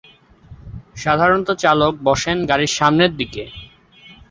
সাধারণত 0.95 1.49
চালক 1.63 1.93
বসেন 2.03 2.37
গাড়ির 2.49 2.71
সামনের 2.77 3.11
দিকে। 3.17 3.43